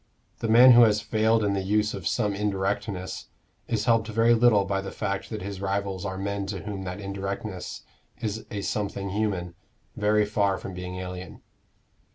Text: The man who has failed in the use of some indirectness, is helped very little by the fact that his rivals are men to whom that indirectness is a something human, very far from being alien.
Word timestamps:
The 0.39 0.47
man 0.47 0.71
who 0.71 0.81
has 0.81 0.99
failed 0.99 1.43
in 1.43 1.53
the 1.53 1.61
use 1.61 1.93
of 1.93 2.07
some 2.07 2.33
indirectness, 2.33 3.27
is 3.67 3.85
helped 3.85 4.07
very 4.07 4.33
little 4.33 4.65
by 4.65 4.81
the 4.81 4.89
fact 4.89 5.29
that 5.29 5.43
his 5.43 5.61
rivals 5.61 6.05
are 6.07 6.17
men 6.17 6.47
to 6.47 6.61
whom 6.63 6.85
that 6.85 6.99
indirectness 6.99 7.83
is 8.19 8.43
a 8.49 8.61
something 8.61 9.11
human, 9.11 9.53
very 9.95 10.25
far 10.25 10.57
from 10.57 10.73
being 10.73 10.95
alien. 10.95 11.43